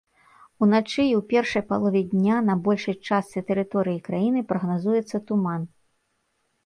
[0.65, 5.61] Уначы і ў першай палове дня на большай частцы тэрыторыі краіны прагназуецца туман.